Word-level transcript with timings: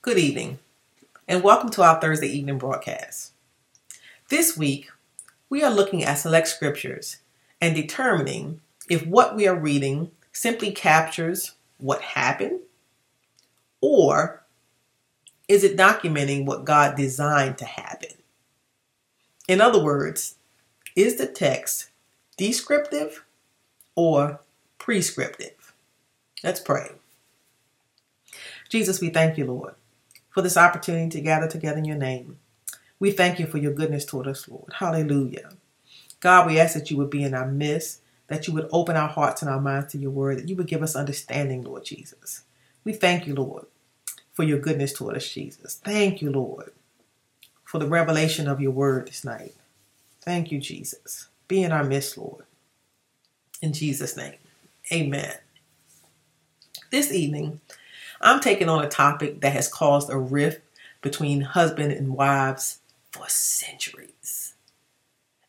Good 0.00 0.16
evening, 0.16 0.60
and 1.26 1.42
welcome 1.42 1.70
to 1.70 1.82
our 1.82 2.00
Thursday 2.00 2.28
evening 2.28 2.56
broadcast. 2.56 3.32
This 4.28 4.56
week, 4.56 4.88
we 5.50 5.64
are 5.64 5.72
looking 5.72 6.04
at 6.04 6.14
select 6.14 6.46
scriptures 6.46 7.16
and 7.60 7.74
determining 7.74 8.60
if 8.88 9.04
what 9.04 9.34
we 9.34 9.48
are 9.48 9.58
reading 9.58 10.12
simply 10.30 10.70
captures 10.70 11.56
what 11.78 12.00
happened 12.00 12.60
or 13.80 14.44
is 15.48 15.64
it 15.64 15.76
documenting 15.76 16.46
what 16.46 16.64
God 16.64 16.96
designed 16.96 17.58
to 17.58 17.64
happen? 17.64 18.10
In 19.48 19.60
other 19.60 19.82
words, 19.82 20.36
is 20.94 21.16
the 21.16 21.26
text 21.26 21.90
descriptive 22.36 23.24
or 23.96 24.42
prescriptive? 24.78 25.74
Let's 26.44 26.60
pray. 26.60 26.92
Jesus, 28.68 29.00
we 29.00 29.10
thank 29.10 29.36
you, 29.36 29.46
Lord, 29.46 29.74
for 30.30 30.42
this 30.42 30.56
opportunity 30.56 31.10
to 31.10 31.20
gather 31.20 31.48
together 31.48 31.78
in 31.78 31.84
your 31.84 31.96
name. 31.96 32.38
We 33.00 33.10
thank 33.12 33.38
you 33.38 33.46
for 33.46 33.58
your 33.58 33.72
goodness 33.72 34.04
toward 34.04 34.26
us, 34.26 34.48
Lord. 34.48 34.72
Hallelujah. 34.74 35.50
God, 36.20 36.46
we 36.46 36.58
ask 36.58 36.74
that 36.74 36.90
you 36.90 36.96
would 36.96 37.10
be 37.10 37.22
in 37.22 37.34
our 37.34 37.46
midst, 37.46 38.00
that 38.26 38.48
you 38.48 38.54
would 38.54 38.68
open 38.72 38.96
our 38.96 39.08
hearts 39.08 39.42
and 39.42 39.50
our 39.50 39.60
minds 39.60 39.92
to 39.92 39.98
your 39.98 40.10
word, 40.10 40.38
that 40.38 40.48
you 40.48 40.56
would 40.56 40.66
give 40.66 40.82
us 40.82 40.96
understanding, 40.96 41.62
Lord 41.62 41.84
Jesus. 41.84 42.42
We 42.84 42.92
thank 42.92 43.26
you, 43.26 43.34
Lord, 43.34 43.66
for 44.32 44.42
your 44.42 44.58
goodness 44.58 44.92
toward 44.92 45.16
us, 45.16 45.28
Jesus. 45.28 45.76
Thank 45.76 46.20
you, 46.20 46.30
Lord, 46.32 46.72
for 47.64 47.78
the 47.78 47.88
revelation 47.88 48.48
of 48.48 48.60
your 48.60 48.72
word 48.72 49.08
this 49.08 49.24
night. 49.24 49.54
Thank 50.22 50.50
you, 50.50 50.58
Jesus. 50.60 51.28
Be 51.46 51.62
in 51.62 51.72
our 51.72 51.84
midst, 51.84 52.18
Lord. 52.18 52.44
In 53.62 53.72
Jesus' 53.72 54.16
name, 54.16 54.34
amen. 54.92 55.34
This 56.90 57.12
evening, 57.12 57.60
I'm 58.20 58.40
taking 58.40 58.68
on 58.68 58.84
a 58.84 58.88
topic 58.88 59.40
that 59.40 59.52
has 59.52 59.72
caused 59.72 60.10
a 60.10 60.18
rift 60.18 60.62
between 61.00 61.42
husband 61.42 61.92
and 61.92 62.14
wives 62.14 62.78
for 63.12 63.28
centuries. 63.28 64.54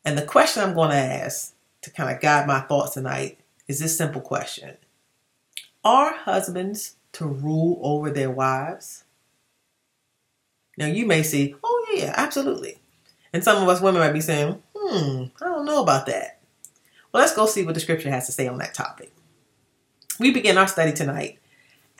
And 0.04 0.16
the 0.16 0.22
question 0.22 0.62
I'm 0.62 0.74
going 0.74 0.90
to 0.90 0.96
ask 0.96 1.54
to 1.82 1.90
kind 1.90 2.14
of 2.14 2.22
guide 2.22 2.46
my 2.46 2.60
thoughts 2.60 2.94
tonight 2.94 3.38
is 3.68 3.78
this 3.78 3.96
simple 3.96 4.20
question 4.20 4.76
Are 5.84 6.14
husbands 6.14 6.96
to 7.12 7.26
rule 7.26 7.78
over 7.82 8.10
their 8.10 8.30
wives? 8.30 9.04
Now, 10.78 10.86
you 10.86 11.04
may 11.04 11.22
say, 11.22 11.54
oh, 11.62 11.86
yeah, 11.92 12.14
absolutely. 12.16 12.78
And 13.32 13.44
some 13.44 13.62
of 13.62 13.68
us 13.68 13.82
women 13.82 14.00
might 14.00 14.12
be 14.12 14.20
saying, 14.20 14.62
hmm, 14.74 15.24
I 15.40 15.44
don't 15.44 15.66
know 15.66 15.82
about 15.82 16.06
that. 16.06 16.40
Well, 17.12 17.20
let's 17.20 17.34
go 17.34 17.46
see 17.46 17.64
what 17.64 17.74
the 17.74 17.80
scripture 17.80 18.10
has 18.10 18.26
to 18.26 18.32
say 18.32 18.46
on 18.46 18.58
that 18.58 18.72
topic. 18.72 19.12
We 20.18 20.30
begin 20.32 20.56
our 20.56 20.68
study 20.68 20.92
tonight 20.92 21.39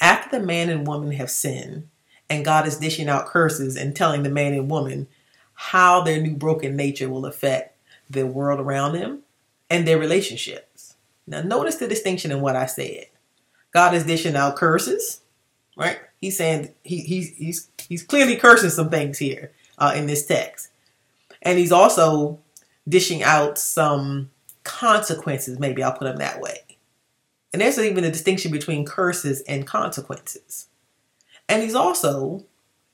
after 0.00 0.38
the 0.38 0.44
man 0.44 0.70
and 0.70 0.86
woman 0.86 1.12
have 1.12 1.30
sinned, 1.30 1.88
and 2.28 2.44
God 2.44 2.66
is 2.66 2.78
dishing 2.78 3.08
out 3.08 3.26
curses 3.26 3.76
and 3.76 3.94
telling 3.94 4.22
the 4.22 4.30
man 4.30 4.54
and 4.54 4.70
woman 4.70 5.08
how 5.54 6.00
their 6.00 6.20
new 6.20 6.34
broken 6.34 6.76
nature 6.76 7.08
will 7.08 7.26
affect 7.26 7.76
the 8.08 8.26
world 8.26 8.60
around 8.60 8.92
them 8.92 9.20
and 9.68 9.86
their 9.86 9.98
relationships. 9.98 10.96
Now, 11.26 11.42
notice 11.42 11.76
the 11.76 11.86
distinction 11.86 12.32
in 12.32 12.40
what 12.40 12.56
I 12.56 12.66
said. 12.66 13.06
God 13.72 13.94
is 13.94 14.04
dishing 14.04 14.36
out 14.36 14.56
curses, 14.56 15.20
right? 15.76 16.00
He's 16.20 16.36
saying 16.36 16.74
he, 16.82 17.00
he's 17.00 17.36
he's 17.36 17.70
he's 17.88 18.02
clearly 18.02 18.36
cursing 18.36 18.70
some 18.70 18.90
things 18.90 19.18
here 19.18 19.52
uh, 19.78 19.92
in 19.94 20.06
this 20.06 20.26
text, 20.26 20.70
and 21.42 21.58
he's 21.58 21.72
also 21.72 22.40
dishing 22.88 23.22
out 23.22 23.58
some 23.58 24.30
consequences. 24.64 25.58
Maybe 25.58 25.82
I'll 25.82 25.92
put 25.92 26.04
them 26.04 26.16
that 26.16 26.40
way. 26.40 26.69
And 27.52 27.60
there's 27.60 27.78
even 27.78 28.04
a 28.04 28.10
distinction 28.10 28.52
between 28.52 28.84
curses 28.84 29.40
and 29.42 29.66
consequences. 29.66 30.68
And 31.48 31.62
he's 31.62 31.74
also, 31.74 32.44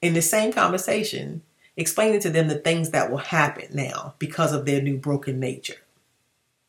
in 0.01 0.15
the 0.15 0.23
same 0.23 0.53
conversation, 0.53 1.43
explaining 1.77 2.21
to 2.21 2.31
them 2.31 2.49
the 2.49 2.55
things 2.55 2.91
that 2.91 3.11
will 3.11 3.19
happen 3.19 3.69
now 3.73 4.15
because 4.19 4.53
of 4.53 4.65
their 4.65 4.81
new 4.81 4.97
broken 4.97 5.39
nature. 5.39 5.77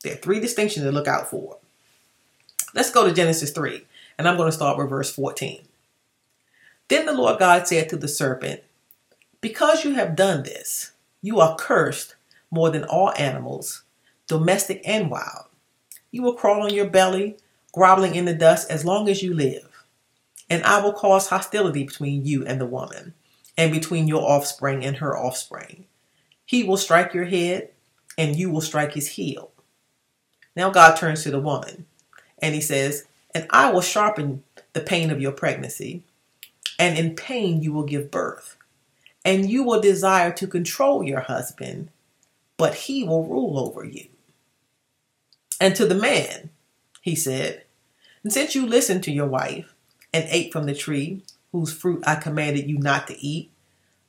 There 0.04 0.14
are 0.14 0.18
three 0.18 0.40
distinctions 0.40 0.86
to 0.86 0.92
look 0.92 1.08
out 1.08 1.30
for. 1.30 1.58
Let's 2.74 2.92
go 2.92 3.08
to 3.08 3.14
Genesis 3.14 3.52
3, 3.52 3.86
and 4.18 4.28
I'm 4.28 4.38
going 4.38 4.50
to 4.50 4.56
start 4.56 4.78
with 4.78 4.90
verse 4.90 5.14
14. 5.14 5.62
Then 6.90 7.06
the 7.06 7.14
Lord 7.14 7.40
God 7.40 7.68
said 7.68 7.90
to 7.90 7.98
the 7.98 8.08
serpent, 8.08 8.62
Because 9.42 9.84
you 9.84 9.94
have 9.96 10.16
done 10.16 10.44
this, 10.44 10.92
you 11.22 11.40
are 11.40 11.56
cursed 11.56 12.16
more 12.52 12.70
than 12.70 12.84
all 12.84 13.14
animals, 13.18 13.84
domestic 14.28 14.82
and 14.86 15.10
wild. 15.10 15.46
You 16.12 16.22
will 16.22 16.34
crawl 16.34 16.64
on 16.64 16.74
your 16.74 16.90
belly 16.90 17.38
groveling 17.78 18.16
in 18.16 18.26
the 18.26 18.34
dust 18.34 18.72
as 18.72 18.84
long 18.84 19.08
as 19.08 19.22
you 19.22 19.36
live. 19.36 19.86
And 20.50 20.64
I 20.64 20.82
will 20.82 20.94
cause 20.94 21.28
hostility 21.28 21.84
between 21.84 22.26
you 22.26 22.44
and 22.44 22.60
the 22.60 22.66
woman, 22.66 23.14
and 23.56 23.72
between 23.72 24.08
your 24.08 24.28
offspring 24.28 24.84
and 24.84 24.98
her 24.98 25.16
offspring. 25.16 25.86
He 26.44 26.64
will 26.64 26.78
strike 26.78 27.14
your 27.14 27.26
head, 27.26 27.70
and 28.18 28.36
you 28.36 28.50
will 28.50 28.62
strike 28.62 28.94
his 28.94 29.10
heel. 29.10 29.52
Now 30.56 30.72
God 30.72 30.96
turns 30.96 31.22
to 31.24 31.30
the 31.30 31.40
woman, 31.40 31.86
and 32.40 32.56
he 32.56 32.62
says, 32.62 33.06
And 33.36 33.46
I 33.52 33.72
will 33.72 33.82
sharpen 33.82 34.44
the 34.74 34.82
pain 34.82 35.12
of 35.12 35.22
your 35.22 35.32
pregnancy, 35.32 36.02
and 36.80 36.98
in 36.98 37.16
pain 37.16 37.62
you 37.62 37.74
will 37.74 37.86
give 37.86 38.10
birth. 38.10 38.58
And 39.24 39.48
you 39.48 39.64
will 39.64 39.82
desire 39.82 40.32
to 40.32 40.48
control 40.48 41.04
your 41.04 41.20
husband, 41.20 41.90
but 42.58 42.74
he 42.74 43.04
will 43.04 43.28
rule 43.28 43.60
over 43.60 43.84
you. 43.84 44.08
And 45.62 45.76
to 45.76 45.86
the 45.86 45.94
man, 45.94 46.50
he 47.02 47.14
said, 47.16 47.64
and 48.28 48.34
since 48.34 48.56
you 48.56 48.66
listened 48.68 49.06
to 49.06 49.12
your 49.14 49.26
wife 49.26 49.74
and 50.14 50.26
ate 50.28 50.52
from 50.52 50.66
the 50.66 50.76
tree 50.76 51.24
whose 51.54 51.72
fruit 51.72 52.04
I 52.06 52.16
commanded 52.16 52.70
you 52.70 52.78
not 52.78 53.08
to 53.08 53.18
eat, 53.26 53.52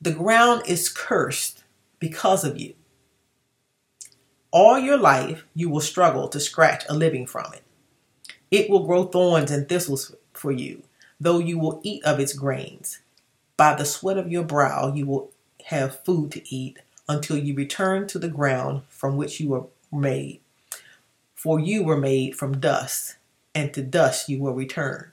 the 0.01 0.11
ground 0.11 0.63
is 0.67 0.89
cursed 0.89 1.63
because 2.01 2.43
of 2.43 2.59
you. 2.59 2.75
All 4.51 4.77
your 4.77 4.97
life 4.97 5.45
you 5.55 5.71
will 5.71 5.81
struggle 5.81 6.27
to 6.31 6.41
scratch 6.41 6.83
a 6.89 6.97
living 6.97 7.29
from 7.29 7.53
it. 7.55 7.63
It 8.51 8.69
will 8.69 8.85
grow 8.85 9.05
thorns 9.05 9.53
and 9.53 9.69
thistles 9.69 10.13
for 10.33 10.51
you, 10.51 10.83
though 11.21 11.39
you 11.39 11.57
will 11.57 11.81
eat 11.85 12.03
of 12.03 12.19
its 12.19 12.33
grains. 12.33 12.99
By 13.57 13.77
the 13.77 13.85
sweat 13.85 14.19
of 14.19 14.33
your 14.33 14.43
brow 14.43 14.93
you 14.93 15.07
will 15.07 15.31
have 15.67 16.03
food 16.03 16.33
to 16.33 16.53
eat 16.53 16.81
until 17.09 17.37
you 17.39 17.55
return 17.55 18.09
to 18.09 18.19
the 18.19 18.27
ground 18.27 18.83
from 18.89 19.17
which 19.17 19.39
you 19.39 19.51
were 19.51 19.67
made. 19.93 20.41
For 21.37 21.61
you 21.61 21.85
were 21.85 21.97
made 21.97 22.35
from 22.35 22.59
dust, 22.59 23.15
and 23.55 23.73
to 23.75 23.83
dust 23.83 24.29
you 24.29 24.41
will 24.41 24.55
return. 24.55 25.11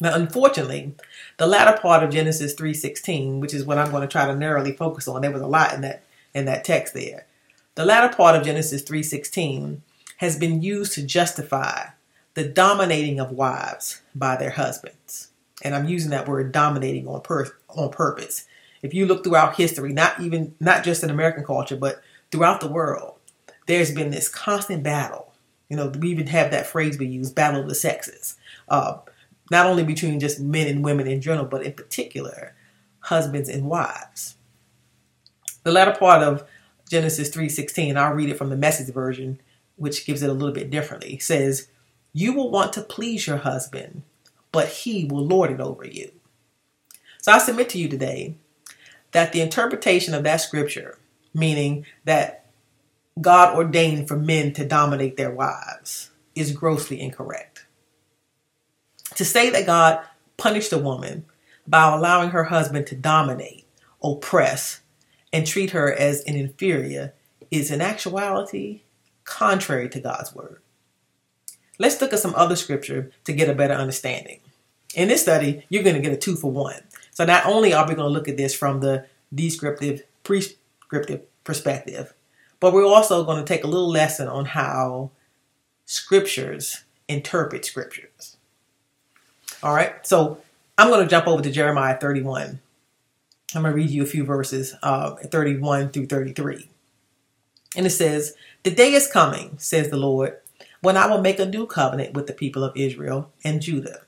Now, 0.00 0.14
unfortunately, 0.14 0.94
the 1.36 1.46
latter 1.46 1.78
part 1.78 2.02
of 2.02 2.10
Genesis 2.10 2.54
3:16, 2.54 3.40
which 3.40 3.52
is 3.52 3.64
what 3.64 3.78
I'm 3.78 3.90
going 3.90 4.02
to 4.02 4.08
try 4.08 4.26
to 4.26 4.34
narrowly 4.34 4.72
focus 4.72 5.06
on, 5.06 5.20
there 5.20 5.30
was 5.30 5.42
a 5.42 5.46
lot 5.46 5.74
in 5.74 5.82
that 5.82 6.02
in 6.34 6.46
that 6.46 6.64
text 6.64 6.94
there. 6.94 7.26
The 7.74 7.84
latter 7.84 8.14
part 8.14 8.36
of 8.36 8.44
Genesis 8.44 8.82
3:16 8.82 9.82
has 10.18 10.38
been 10.38 10.62
used 10.62 10.92
to 10.94 11.02
justify 11.02 11.88
the 12.34 12.44
dominating 12.44 13.20
of 13.20 13.30
wives 13.30 14.00
by 14.14 14.36
their 14.36 14.50
husbands. 14.50 15.28
And 15.62 15.74
I'm 15.74 15.88
using 15.88 16.10
that 16.10 16.28
word 16.28 16.52
dominating 16.52 17.06
on 17.06 17.20
pur- 17.20 17.56
on 17.68 17.90
purpose. 17.90 18.46
If 18.82 18.94
you 18.94 19.04
look 19.04 19.22
throughout 19.22 19.56
history, 19.56 19.92
not 19.92 20.20
even 20.20 20.54
not 20.60 20.84
just 20.84 21.02
in 21.02 21.10
American 21.10 21.44
culture, 21.44 21.76
but 21.76 22.00
throughout 22.30 22.60
the 22.60 22.68
world, 22.68 23.16
there's 23.66 23.92
been 23.92 24.10
this 24.10 24.28
constant 24.28 24.82
battle 24.82 25.29
you 25.70 25.76
know, 25.76 25.88
we 25.98 26.10
even 26.10 26.26
have 26.26 26.50
that 26.50 26.66
phrase 26.66 26.98
we 26.98 27.06
use, 27.06 27.30
battle 27.30 27.62
of 27.62 27.68
the 27.68 27.74
sexes. 27.74 28.36
Uh, 28.68 28.98
not 29.50 29.66
only 29.66 29.84
between 29.84 30.20
just 30.20 30.40
men 30.40 30.66
and 30.66 30.84
women 30.84 31.06
in 31.06 31.20
general, 31.20 31.46
but 31.46 31.62
in 31.62 31.72
particular, 31.72 32.54
husbands 33.00 33.48
and 33.48 33.66
wives. 33.66 34.34
The 35.62 35.72
latter 35.72 35.96
part 35.98 36.22
of 36.22 36.44
Genesis 36.88 37.30
3:16, 37.30 37.96
I'll 37.96 38.12
read 38.12 38.30
it 38.30 38.36
from 38.36 38.50
the 38.50 38.56
message 38.56 38.92
version, 38.92 39.40
which 39.76 40.04
gives 40.04 40.22
it 40.22 40.30
a 40.30 40.34
little 40.34 40.54
bit 40.54 40.70
differently. 40.70 41.18
Says, 41.18 41.68
"You 42.12 42.32
will 42.32 42.50
want 42.50 42.72
to 42.74 42.82
please 42.82 43.26
your 43.26 43.38
husband, 43.38 44.02
but 44.52 44.68
he 44.68 45.04
will 45.04 45.24
lord 45.24 45.52
it 45.52 45.60
over 45.60 45.86
you." 45.86 46.10
So 47.22 47.32
I 47.32 47.38
submit 47.38 47.68
to 47.70 47.78
you 47.78 47.88
today 47.88 48.34
that 49.12 49.32
the 49.32 49.40
interpretation 49.40 50.14
of 50.14 50.24
that 50.24 50.40
scripture, 50.40 50.98
meaning 51.32 51.86
that 52.04 52.39
God 53.20 53.56
ordained 53.56 54.08
for 54.08 54.16
men 54.16 54.52
to 54.54 54.66
dominate 54.66 55.16
their 55.16 55.30
wives 55.30 56.10
is 56.34 56.52
grossly 56.52 57.00
incorrect. 57.00 57.66
To 59.16 59.24
say 59.24 59.50
that 59.50 59.66
God 59.66 60.00
punished 60.36 60.72
a 60.72 60.78
woman 60.78 61.24
by 61.66 61.92
allowing 61.92 62.30
her 62.30 62.44
husband 62.44 62.86
to 62.88 62.96
dominate, 62.96 63.66
oppress, 64.02 64.80
and 65.32 65.46
treat 65.46 65.70
her 65.70 65.92
as 65.92 66.22
an 66.24 66.36
inferior 66.36 67.14
is 67.50 67.70
in 67.70 67.80
actuality 67.80 68.82
contrary 69.24 69.88
to 69.90 70.00
God's 70.00 70.34
word. 70.34 70.60
Let's 71.78 72.00
look 72.00 72.12
at 72.12 72.18
some 72.18 72.34
other 72.34 72.56
scripture 72.56 73.10
to 73.24 73.32
get 73.32 73.48
a 73.48 73.54
better 73.54 73.74
understanding. 73.74 74.40
In 74.94 75.08
this 75.08 75.22
study, 75.22 75.64
you're 75.68 75.82
going 75.82 75.96
to 75.96 76.02
get 76.02 76.12
a 76.12 76.16
two 76.16 76.36
for 76.36 76.50
one. 76.50 76.82
So 77.12 77.24
not 77.24 77.46
only 77.46 77.72
are 77.72 77.86
we 77.86 77.94
going 77.94 78.08
to 78.08 78.12
look 78.12 78.28
at 78.28 78.36
this 78.36 78.54
from 78.54 78.80
the 78.80 79.06
descriptive, 79.34 80.02
prescriptive 80.24 81.22
perspective, 81.44 82.12
but 82.60 82.72
we're 82.72 82.84
also 82.84 83.24
going 83.24 83.42
to 83.42 83.44
take 83.44 83.64
a 83.64 83.68
little 83.68 83.88
lesson 83.88 84.28
on 84.28 84.44
how 84.44 85.10
scriptures 85.86 86.84
interpret 87.08 87.64
scriptures. 87.64 88.36
All 89.62 89.74
right, 89.74 90.06
so 90.06 90.40
I'm 90.78 90.88
going 90.88 91.02
to 91.02 91.10
jump 91.10 91.26
over 91.26 91.42
to 91.42 91.50
Jeremiah 91.50 91.98
31. 91.98 92.60
I'm 93.54 93.62
going 93.62 93.72
to 93.72 93.76
read 93.76 93.90
you 93.90 94.02
a 94.02 94.06
few 94.06 94.24
verses, 94.24 94.74
uh, 94.82 95.16
31 95.16 95.90
through 95.90 96.06
33. 96.06 96.68
And 97.76 97.86
it 97.86 97.90
says, 97.90 98.34
The 98.62 98.70
day 98.70 98.92
is 98.92 99.10
coming, 99.10 99.58
says 99.58 99.90
the 99.90 99.96
Lord, 99.96 100.38
when 100.80 100.96
I 100.96 101.06
will 101.06 101.20
make 101.20 101.38
a 101.38 101.46
new 101.46 101.66
covenant 101.66 102.14
with 102.14 102.26
the 102.26 102.32
people 102.32 102.64
of 102.64 102.76
Israel 102.76 103.30
and 103.44 103.60
Judah. 103.60 104.02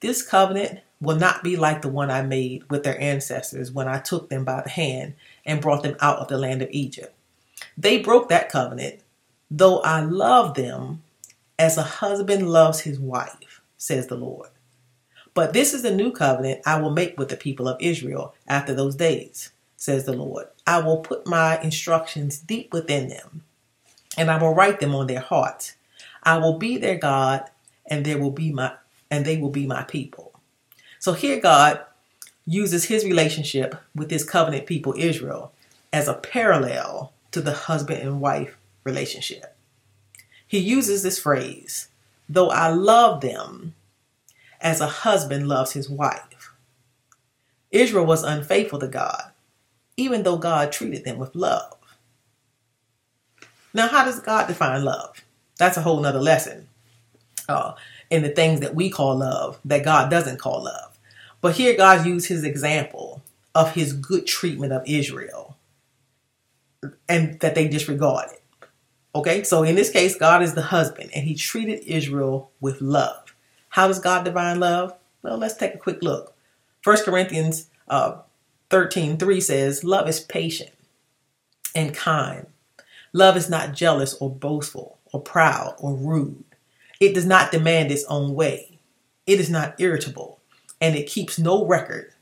This 0.00 0.22
covenant 0.22 0.80
will 1.00 1.16
not 1.16 1.42
be 1.42 1.56
like 1.56 1.82
the 1.82 1.88
one 1.88 2.10
I 2.10 2.22
made 2.22 2.68
with 2.70 2.84
their 2.84 3.00
ancestors 3.00 3.72
when 3.72 3.88
I 3.88 3.98
took 3.98 4.28
them 4.28 4.44
by 4.44 4.62
the 4.62 4.70
hand 4.70 5.14
and 5.44 5.60
brought 5.60 5.82
them 5.82 5.96
out 6.00 6.18
of 6.18 6.28
the 6.28 6.38
land 6.38 6.62
of 6.62 6.68
Egypt. 6.70 7.14
They 7.78 8.00
broke 8.00 8.28
that 8.28 8.50
covenant, 8.50 9.02
though 9.52 9.78
I 9.82 10.00
love 10.00 10.54
them 10.54 11.04
as 11.60 11.78
a 11.78 11.82
husband 11.82 12.50
loves 12.50 12.80
his 12.80 12.98
wife, 12.98 13.62
says 13.76 14.08
the 14.08 14.16
Lord. 14.16 14.48
But 15.32 15.52
this 15.52 15.72
is 15.72 15.82
the 15.82 15.94
new 15.94 16.10
covenant 16.10 16.62
I 16.66 16.80
will 16.80 16.90
make 16.90 17.16
with 17.16 17.28
the 17.28 17.36
people 17.36 17.68
of 17.68 17.80
Israel 17.80 18.34
after 18.48 18.74
those 18.74 18.96
days, 18.96 19.52
says 19.76 20.04
the 20.04 20.12
Lord. 20.12 20.48
I 20.66 20.80
will 20.80 20.96
put 20.96 21.28
my 21.28 21.62
instructions 21.62 22.40
deep 22.40 22.72
within 22.72 23.10
them, 23.10 23.44
and 24.16 24.28
I 24.28 24.42
will 24.42 24.54
write 24.54 24.80
them 24.80 24.96
on 24.96 25.06
their 25.06 25.20
hearts. 25.20 25.76
I 26.24 26.38
will 26.38 26.58
be 26.58 26.78
their 26.78 26.98
God, 26.98 27.44
and 27.86 28.04
there 28.04 28.18
will 28.18 28.32
be 28.32 28.52
my 28.52 28.72
and 29.08 29.24
they 29.24 29.36
will 29.36 29.50
be 29.50 29.66
my 29.66 29.84
people. 29.84 30.32
So 30.98 31.12
here 31.12 31.38
God 31.38 31.80
uses 32.44 32.86
his 32.86 33.04
relationship 33.04 33.76
with 33.94 34.10
his 34.10 34.24
covenant 34.24 34.66
people 34.66 34.94
Israel 34.98 35.52
as 35.92 36.08
a 36.08 36.14
parallel 36.14 37.12
to 37.32 37.40
the 37.40 37.52
husband 37.52 38.00
and 38.00 38.20
wife 38.20 38.56
relationship. 38.84 39.56
He 40.46 40.58
uses 40.58 41.02
this 41.02 41.18
phrase, 41.18 41.88
though 42.28 42.50
I 42.50 42.68
love 42.68 43.20
them 43.20 43.74
as 44.60 44.80
a 44.80 44.86
husband 44.86 45.48
loves 45.48 45.72
his 45.72 45.90
wife. 45.90 46.54
Israel 47.70 48.06
was 48.06 48.24
unfaithful 48.24 48.78
to 48.78 48.88
God, 48.88 49.30
even 49.96 50.22
though 50.22 50.38
God 50.38 50.72
treated 50.72 51.04
them 51.04 51.18
with 51.18 51.34
love. 51.34 51.76
Now, 53.74 53.88
how 53.88 54.04
does 54.04 54.20
God 54.20 54.46
define 54.46 54.84
love? 54.84 55.22
That's 55.58 55.76
a 55.76 55.82
whole 55.82 56.00
nother 56.00 56.20
lesson. 56.20 56.68
Uh, 57.48 57.74
in 58.10 58.22
the 58.22 58.30
things 58.30 58.60
that 58.60 58.74
we 58.74 58.90
call 58.90 59.18
love 59.18 59.58
that 59.64 59.84
God 59.84 60.10
doesn't 60.10 60.38
call 60.38 60.64
love. 60.64 60.98
But 61.40 61.56
here 61.56 61.76
God 61.76 62.06
used 62.06 62.28
his 62.28 62.44
example 62.44 63.22
of 63.54 63.74
his 63.74 63.92
good 63.92 64.26
treatment 64.26 64.72
of 64.72 64.82
Israel 64.86 65.56
and 67.08 67.38
that 67.40 67.54
they 67.54 67.68
disregarded. 67.68 68.38
Okay, 69.14 69.42
so 69.42 69.62
in 69.62 69.74
this 69.74 69.90
case, 69.90 70.16
God 70.16 70.42
is 70.42 70.54
the 70.54 70.62
husband 70.62 71.10
and 71.14 71.24
he 71.24 71.34
treated 71.34 71.82
Israel 71.84 72.50
with 72.60 72.80
love. 72.80 73.34
How 73.70 73.88
does 73.88 73.98
God 73.98 74.24
divine 74.24 74.60
love? 74.60 74.94
Well, 75.22 75.38
let's 75.38 75.56
take 75.56 75.74
a 75.74 75.78
quick 75.78 76.02
look. 76.02 76.34
1 76.84 77.04
Corinthians 77.04 77.68
uh, 77.88 78.18
13 78.70 79.16
3 79.16 79.40
says, 79.40 79.84
Love 79.84 80.08
is 80.08 80.20
patient 80.20 80.70
and 81.74 81.94
kind. 81.94 82.46
Love 83.12 83.36
is 83.36 83.48
not 83.48 83.72
jealous 83.72 84.14
or 84.20 84.30
boastful 84.30 84.98
or 85.12 85.20
proud 85.20 85.74
or 85.78 85.94
rude. 85.96 86.44
It 87.00 87.14
does 87.14 87.26
not 87.26 87.52
demand 87.52 87.90
its 87.90 88.04
own 88.04 88.34
way. 88.34 88.78
It 89.26 89.40
is 89.40 89.50
not 89.50 89.74
irritable, 89.78 90.40
and 90.80 90.96
it 90.96 91.06
keeps 91.06 91.38
no 91.38 91.66
record 91.66 92.12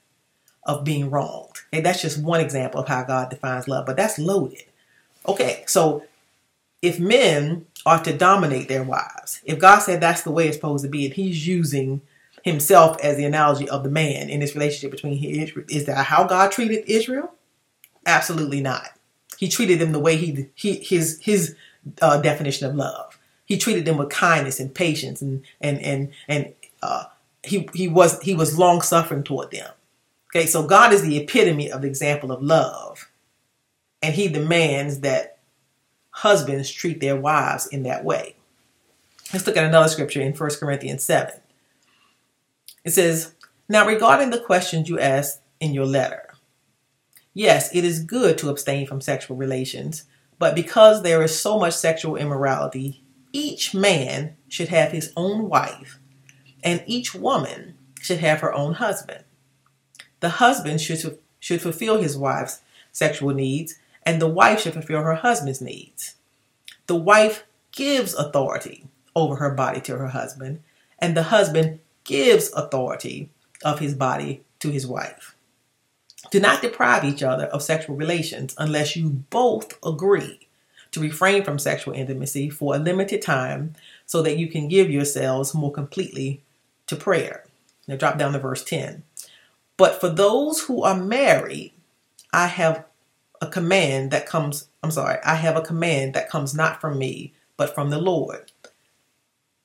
of 0.65 0.85
being 0.85 1.11
wronged. 1.11 1.56
And 1.73 1.85
that's 1.85 2.03
just 2.03 2.23
one 2.23 2.41
example 2.41 2.81
of 2.81 2.89
how 2.89 3.03
God 3.03 3.31
defines 3.31 3.69
love, 3.69 3.87
but 3.87 3.97
that's 3.97 4.19
loaded. 4.19 4.65
Okay, 5.27 5.65
so 5.67 6.05
if 6.83 7.01
men 7.01 7.67
are 7.85 8.03
to 8.03 8.17
dominate 8.17 8.69
their 8.69 8.83
wives, 8.83 9.41
if 9.45 9.59
God 9.59 9.81
said 9.81 10.01
that's 10.01 10.23
the 10.23 10.31
way 10.31 10.47
it's 10.47 10.57
supposed 10.57 10.85
to 10.85 10.91
be, 10.91 11.05
and 11.07 11.15
He's 11.15 11.47
using 11.47 12.01
Himself 12.43 12.99
as 13.03 13.17
the 13.17 13.25
analogy 13.25 13.69
of 13.69 13.83
the 13.83 13.91
man 13.91 14.29
in 14.29 14.41
this 14.41 14.55
relationship 14.55 14.93
between 14.93 15.23
Israel, 15.23 15.67
is 15.69 15.87
that 15.87 16.07
how 16.07 16.25
God 16.25 16.53
treated 16.53 16.85
Israel? 16.87 17.33
Absolutely 18.07 18.61
not. 18.61 18.91
He 19.37 19.49
treated 19.49 19.81
them 19.81 19.93
the 19.93 19.99
way 19.99 20.17
He, 20.17 20.47
he 20.55 20.77
His 20.77 21.19
His 21.21 21.57
uh, 22.01 22.21
definition 22.21 22.69
of 22.69 22.75
love. 22.75 23.19
He 23.45 23.59
treated 23.59 23.85
them 23.85 23.97
with 23.97 24.11
kindness 24.11 24.61
and 24.61 24.75
patience, 24.75 25.23
and 25.23 25.45
and 25.61 25.81
and 25.81 26.13
and 26.29 26.55
uh, 26.83 27.05
he 27.43 27.69
he 27.75 27.89
was 27.89 28.21
he 28.23 28.35
was 28.35 28.59
long 28.59 28.83
suffering 28.83 29.23
toward 29.23 29.51
them. 29.51 29.71
Okay, 30.37 30.45
so 30.45 30.67
God 30.67 30.93
is 30.93 31.01
the 31.01 31.17
epitome 31.17 31.71
of 31.71 31.81
the 31.81 31.89
example 31.89 32.31
of 32.31 32.43
love, 32.43 33.11
and 34.03 34.15
He 34.15 34.29
demands 34.29 35.01
that 35.01 35.39
husbands 36.11 36.71
treat 36.71 37.01
their 37.01 37.17
wives 37.17 37.67
in 37.69 37.85
that 37.85 38.05
way. 38.05 38.37
Let's 39.33 39.47
look 39.47 39.57
at 39.57 39.65
another 39.65 39.89
scripture 39.89 40.21
in 40.21 40.35
1 40.35 40.51
Corinthians 40.61 41.03
7. 41.05 41.41
It 42.85 42.91
says, 42.91 43.35
Now 43.67 43.87
regarding 43.87 44.29
the 44.29 44.39
questions 44.39 44.91
you 44.91 45.01
asked 45.01 45.41
in 45.59 45.73
your 45.73 45.87
letter, 45.87 46.35
yes, 47.33 47.75
it 47.75 47.83
is 47.83 48.05
good 48.05 48.37
to 48.37 48.51
abstain 48.51 48.87
from 48.87 49.01
sexual 49.01 49.39
relations, 49.39 50.05
but 50.39 50.55
because 50.55 51.03
there 51.03 51.23
is 51.23 51.41
so 51.41 51.59
much 51.59 51.73
sexual 51.73 52.15
immorality, 52.15 53.03
each 53.33 53.73
man 53.73 54.37
should 54.49 54.69
have 54.69 54.93
his 54.93 55.15
own 55.17 55.49
wife, 55.49 55.99
and 56.63 56.85
each 56.87 57.15
woman 57.15 57.79
should 58.03 58.19
have 58.19 58.41
her 58.41 58.53
own 58.53 58.75
husband. 58.75 59.25
The 60.21 60.31
husband 60.31 60.81
should, 60.81 61.19
should 61.41 61.63
fulfill 61.63 62.01
his 62.01 62.17
wife's 62.17 62.61
sexual 62.93 63.35
needs, 63.35 63.79
and 64.03 64.21
the 64.21 64.29
wife 64.29 64.61
should 64.61 64.73
fulfill 64.73 65.03
her 65.03 65.17
husband's 65.17 65.61
needs. 65.61 66.17
The 66.87 66.97
wife 66.97 67.45
gives 67.73 68.15
authority 68.15 68.87
over 69.15 69.37
her 69.37 69.51
body 69.51 69.81
to 69.83 69.97
her 69.99 70.09
husband, 70.09 70.63
and 70.99 71.17
the 71.17 71.25
husband 71.25 71.81
gives 72.05 72.53
authority 72.53 73.29
of 73.65 73.81
his 73.81 73.95
body 73.95 74.43
to 74.61 74.71
his 74.71 74.87
wife. 74.87 75.35
Do 76.31 76.41
not 76.41 76.63
deprive 76.63 77.05
each 77.05 77.23
other 77.23 77.45
of 77.47 77.63
sexual 77.63 77.97
relations 77.97 78.55
unless 78.59 78.97
you 78.97 79.11
both 79.31 79.79
agree 79.85 80.49
to 80.93 81.01
refrain 81.01 81.45
from 81.45 81.59
sexual 81.59 81.95
intimacy 81.95 82.49
for 82.49 82.75
a 82.75 82.79
limited 82.79 83.23
time 83.23 83.75
so 84.07 84.23
that 84.23 84.39
you 84.39 84.49
can 84.49 84.69
give 84.69 84.91
yourselves 84.91 85.55
more 85.55 85.73
completely 85.73 86.41
to 86.87 86.97
prayer. 86.97 87.45
Now 87.87 87.97
drop 87.97 88.19
down 88.19 88.33
to 88.33 88.39
verse 88.39 88.65
10. 88.65 89.03
But 89.77 90.01
for 90.01 90.09
those 90.09 90.63
who 90.63 90.83
are 90.83 90.97
married, 90.97 91.73
I 92.33 92.47
have 92.47 92.85
a 93.41 93.47
command 93.47 94.11
that 94.11 94.27
comes, 94.27 94.69
I'm 94.83 94.91
sorry, 94.91 95.19
I 95.25 95.35
have 95.35 95.57
a 95.57 95.63
command 95.63 96.15
that 96.15 96.31
comes 96.31 96.55
not 96.55 96.81
from 96.81 96.99
me, 96.99 97.35
but 97.57 97.75
from 97.75 97.91
the 97.91 97.99
Lord. 97.99 98.53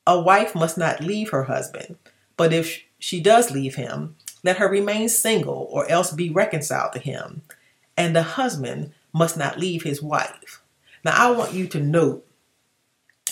A 0.05 0.19
wife 0.19 0.55
must 0.55 0.77
not 0.77 1.01
leave 1.01 1.29
her 1.29 1.43
husband, 1.43 1.97
but 2.35 2.51
if 2.51 2.81
she 2.99 3.21
does 3.21 3.51
leave 3.51 3.75
him, 3.75 4.15
let 4.43 4.57
her 4.57 4.67
remain 4.67 5.09
single 5.09 5.67
or 5.71 5.87
else 5.89 6.11
be 6.11 6.29
reconciled 6.29 6.93
to 6.93 6.99
him. 6.99 7.43
And 7.95 8.15
the 8.15 8.23
husband 8.23 8.93
must 9.13 9.37
not 9.37 9.59
leave 9.59 9.83
his 9.83 10.01
wife. 10.01 10.61
Now, 11.03 11.13
I 11.15 11.31
want 11.31 11.53
you 11.53 11.67
to 11.67 11.79
note 11.79 12.25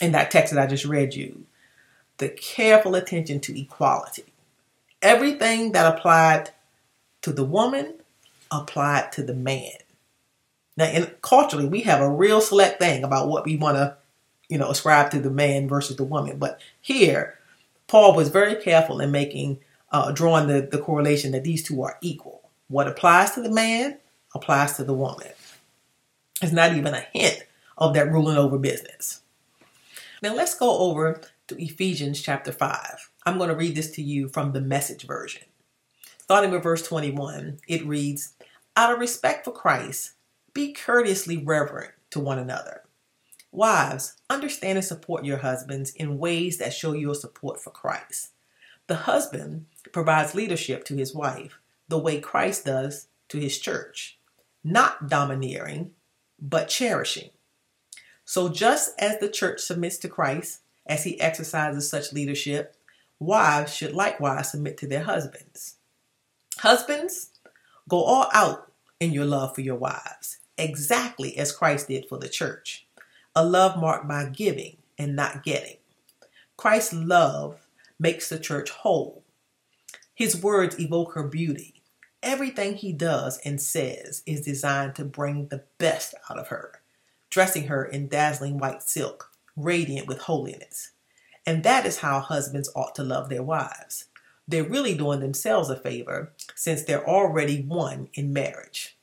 in 0.02 0.12
that 0.12 0.32
text 0.32 0.54
that 0.54 0.62
I 0.62 0.68
just 0.68 0.86
read 0.86 1.14
you 1.14 1.46
the 2.18 2.30
careful 2.30 2.96
attention 2.96 3.40
to 3.40 3.60
equality. 3.60 4.26
Everything 5.02 5.72
that 5.72 5.96
applied 5.98 6.52
to 7.22 7.32
the 7.32 7.44
woman 7.44 7.96
applied 8.52 9.12
to 9.14 9.24
the 9.24 9.34
man. 9.34 9.72
Now, 10.78 10.86
in, 10.86 11.12
culturally, 11.22 11.68
we 11.68 11.82
have 11.82 12.02
a 12.02 12.10
real 12.10 12.42
select 12.42 12.80
thing 12.80 13.04
about 13.04 13.28
what 13.28 13.46
we 13.46 13.58
want 13.58 13.78
to, 13.78 13.98
you 14.48 14.58
know, 14.58 14.70
ascribe 14.70 15.12
to 15.12 15.20
the 15.20 15.30
man 15.30 15.68
versus 15.68 15.98
the 15.98 16.04
woman. 16.04 16.40
But 16.40 16.62
here, 16.80 17.38
Paul 17.88 18.16
was 18.16 18.30
very 18.30 18.56
careful 18.56 19.02
in 19.02 19.12
making, 19.12 19.60
uh, 19.92 20.12
drawing 20.12 20.48
the, 20.48 20.62
the 20.62 20.78
correlation 20.78 21.32
that 21.34 21.44
these 21.44 21.64
two 21.64 21.82
are 21.82 21.98
equal. 22.02 22.50
What 22.68 22.88
applies 22.88 23.32
to 23.32 23.42
the 23.42 23.52
man 23.52 23.98
applies 24.34 24.78
to 24.78 24.84
the 24.84 24.94
woman. 24.94 25.28
It's 26.42 26.54
not 26.54 26.76
even 26.76 26.94
a 26.94 27.06
hint 27.14 27.44
of 27.78 27.94
that 27.96 28.12
ruling 28.12 28.38
over 28.38 28.58
business. 28.58 29.22
Now 30.22 30.34
let's 30.36 30.58
go 30.58 30.78
over 30.80 31.22
to 31.48 31.62
Ephesians 31.62 32.22
chapter 32.22 32.52
5. 32.52 33.10
I'm 33.26 33.38
going 33.38 33.50
to 33.50 33.56
read 33.56 33.76
this 33.76 33.92
to 33.92 34.02
you 34.02 34.30
from 34.30 34.52
the 34.52 34.62
message 34.62 35.04
version. 35.04 35.44
Starting 36.30 36.52
with 36.52 36.62
verse 36.62 36.84
21, 36.84 37.58
it 37.68 37.84
reads 37.88 38.36
Out 38.78 38.94
of 38.94 39.00
respect 39.00 39.46
for 39.46 39.52
Christ, 39.52 40.12
be 40.54 40.72
courteously 40.74 41.38
reverent 41.38 41.94
to 42.12 42.20
one 42.20 42.38
another. 42.38 42.84
Wives, 43.52 44.16
understand 44.30 44.78
and 44.78 44.86
support 44.86 45.26
your 45.26 45.40
husbands 45.40 45.90
in 45.96 46.20
ways 46.20 46.60
that 46.60 46.72
show 46.72 46.94
your 46.94 47.16
support 47.16 47.60
for 47.60 47.72
Christ. 47.72 48.30
The 48.86 48.94
husband 48.94 49.66
provides 49.92 50.36
leadership 50.36 50.86
to 50.86 50.96
his 50.96 51.16
wife 51.16 51.58
the 51.88 51.98
way 51.98 52.22
Christ 52.22 52.64
does 52.66 53.08
to 53.30 53.40
his 53.40 53.58
church, 53.58 54.20
not 54.64 55.10
domineering, 55.10 55.94
but 56.40 56.68
cherishing. 56.68 57.32
So, 58.24 58.50
just 58.50 58.92
as 59.00 59.18
the 59.18 59.30
church 59.30 59.62
submits 59.62 59.98
to 59.98 60.08
Christ 60.08 60.60
as 60.86 61.06
he 61.06 61.20
exercises 61.20 61.90
such 61.90 62.14
leadership, 62.14 62.76
wives 63.18 63.74
should 63.74 63.94
likewise 63.94 64.52
submit 64.52 64.78
to 64.78 64.88
their 64.88 65.06
husbands. 65.06 65.78
Husbands, 66.62 67.30
go 67.88 68.04
all 68.04 68.28
out 68.34 68.74
in 69.00 69.14
your 69.14 69.24
love 69.24 69.56
for 69.56 69.62
your 69.62 69.78
wives, 69.78 70.40
exactly 70.58 71.38
as 71.38 71.54
Christ 71.54 71.88
did 71.88 72.10
for 72.10 72.18
the 72.18 72.28
church. 72.28 72.86
A 73.34 73.46
love 73.46 73.80
marked 73.80 74.10
by 74.10 74.26
giving 74.26 74.76
and 74.98 75.16
not 75.16 75.44
getting. 75.44 75.78
Christ's 76.58 76.94
love 76.94 77.66
makes 77.98 78.28
the 78.28 78.38
church 78.38 78.72
whole. 78.72 79.24
His 80.14 80.44
words 80.44 80.78
evoke 80.78 81.14
her 81.14 81.24
beauty. 81.24 81.82
Everything 82.22 82.76
he 82.76 82.92
does 82.92 83.40
and 83.46 83.62
says 83.62 84.22
is 84.26 84.42
designed 84.42 84.96
to 84.96 85.06
bring 85.06 85.48
the 85.48 85.64
best 85.78 86.14
out 86.30 86.38
of 86.38 86.50
her, 86.50 86.82
dressing 87.30 87.68
her 87.68 87.86
in 87.86 88.10
dazzling 88.10 88.58
white 88.58 88.84
silk, 88.84 89.32
radiant 89.56 90.08
with 90.08 90.24
holiness. 90.24 90.92
And 91.46 91.64
that 91.64 91.86
is 91.86 92.00
how 92.00 92.20
husbands 92.20 92.70
ought 92.76 92.96
to 92.96 93.04
love 93.04 93.30
their 93.30 93.44
wives. 93.44 94.09
They're 94.50 94.64
really 94.64 94.96
doing 94.96 95.20
themselves 95.20 95.70
a 95.70 95.76
favor 95.76 96.34
since 96.56 96.82
they're 96.82 97.08
already 97.08 97.62
one 97.62 98.10
in 98.16 98.34
marriage. 98.34 98.98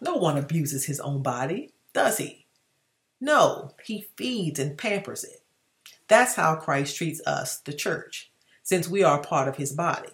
No 0.00 0.14
one 0.14 0.38
abuses 0.38 0.84
his 0.84 1.00
own 1.00 1.22
body, 1.22 1.72
does 1.92 2.18
he? 2.18 2.46
No, 3.20 3.72
he 3.84 4.06
feeds 4.16 4.60
and 4.60 4.78
pampers 4.78 5.24
it. 5.24 5.42
That's 6.06 6.36
how 6.36 6.54
Christ 6.54 6.96
treats 6.96 7.20
us, 7.26 7.58
the 7.58 7.72
church, 7.72 8.30
since 8.62 8.88
we 8.88 9.02
are 9.02 9.20
part 9.20 9.48
of 9.48 9.56
his 9.56 9.72
body. 9.72 10.10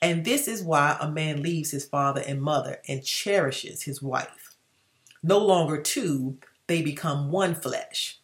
And 0.00 0.24
this 0.24 0.48
is 0.48 0.62
why 0.62 0.96
a 0.98 1.10
man 1.10 1.42
leaves 1.42 1.70
his 1.70 1.84
father 1.84 2.22
and 2.26 2.40
mother 2.40 2.80
and 2.88 3.04
cherishes 3.04 3.82
his 3.82 4.00
wife. 4.00 4.56
No 5.22 5.36
longer 5.36 5.82
two, 5.82 6.38
they 6.66 6.80
become 6.80 7.30
one 7.30 7.54
flesh. 7.54 8.20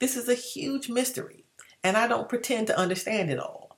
This 0.00 0.16
is 0.16 0.28
a 0.28 0.34
huge 0.34 0.88
mystery, 0.88 1.44
and 1.84 1.96
I 1.96 2.08
don't 2.08 2.28
pretend 2.28 2.66
to 2.66 2.78
understand 2.78 3.30
it 3.30 3.38
all. 3.38 3.71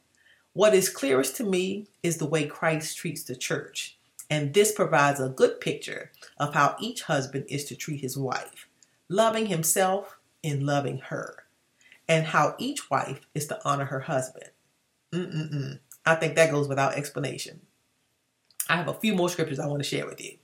What 0.55 0.73
is 0.73 0.89
clearest 0.89 1.35
to 1.37 1.45
me 1.45 1.89
is 2.05 2.19
the 2.19 2.27
way 2.27 2.47
Christ 2.47 2.97
treats 2.97 3.25
the 3.25 3.35
church, 3.35 3.99
and 4.31 4.55
this 4.55 4.71
provides 4.71 5.19
a 5.19 5.29
good 5.29 5.61
picture 5.61 6.13
of 6.39 6.55
how 6.55 6.77
each 6.79 7.03
husband 7.03 7.47
is 7.49 7.65
to 7.65 7.75
treat 7.75 8.01
his 8.01 8.17
wife, 8.17 8.69
loving 9.09 9.47
himself 9.47 10.17
in 10.45 10.65
loving 10.65 10.99
her, 10.99 11.47
and 12.09 12.27
how 12.27 12.55
each 12.57 12.89
wife 12.89 13.27
is 13.35 13.49
to 13.49 13.59
honor 13.65 13.87
her 13.87 13.99
husband. 13.99 14.51
Mm-mm-mm. 15.13 15.81
I 16.07 16.15
think 16.15 16.37
that 16.37 16.53
goes 16.53 16.69
without 16.69 16.95
explanation. 16.95 17.63
I 18.69 18.77
have 18.77 18.87
a 18.87 18.95
few 18.95 19.17
more 19.17 19.29
scriptures 19.29 19.59
I 19.59 19.67
want 19.67 19.83
to 19.83 19.89
share 19.89 20.07
with 20.07 20.21
you. 20.21 20.39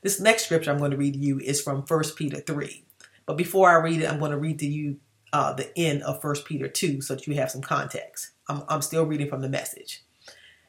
This 0.00 0.20
next 0.20 0.46
scripture 0.46 0.70
I'm 0.70 0.78
going 0.78 0.92
to 0.92 0.96
read 0.96 1.14
to 1.14 1.20
you 1.20 1.38
is 1.38 1.60
from 1.60 1.84
1 1.86 2.02
Peter 2.16 2.40
3. 2.40 2.82
But 3.26 3.36
before 3.36 3.70
I 3.70 3.82
read 3.82 4.00
it, 4.00 4.10
I'm 4.10 4.18
going 4.18 4.30
to 4.30 4.38
read 4.38 4.58
to 4.60 4.66
you 4.66 5.00
uh, 5.34 5.52
the 5.52 5.76
end 5.76 6.00
of 6.04 6.22
1 6.22 6.36
Peter 6.44 6.68
2 6.68 7.00
so 7.00 7.16
that 7.16 7.26
you 7.26 7.34
have 7.34 7.50
some 7.50 7.60
context. 7.60 8.30
I'm, 8.48 8.62
I'm 8.68 8.82
still 8.82 9.04
reading 9.04 9.28
from 9.28 9.40
the 9.40 9.48
message. 9.48 10.04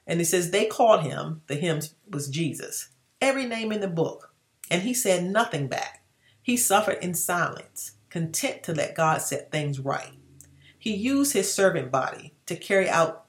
And 0.08 0.20
it 0.20 0.26
says, 0.26 0.50
They 0.50 0.66
called 0.66 1.04
him, 1.04 1.44
the 1.46 1.54
him 1.54 1.82
was 2.10 2.28
Jesus, 2.28 2.90
every 3.22 3.46
name 3.46 3.72
in 3.72 3.80
the 3.80 3.88
book, 3.88 4.34
and 4.72 4.82
he 4.82 4.94
said 4.94 5.24
nothing 5.24 5.68
back. 5.68 6.04
He 6.42 6.58
suffered 6.58 6.98
in 7.04 7.14
silence, 7.14 7.92
content 8.10 8.64
to 8.64 8.74
let 8.74 8.96
God 8.96 9.22
set 9.22 9.52
things 9.52 9.80
right. 9.80 10.14
He 10.80 10.96
used 10.96 11.34
his 11.34 11.54
servant 11.54 11.92
body 11.92 12.34
to 12.48 12.56
carry 12.56 12.90
out 12.90 13.26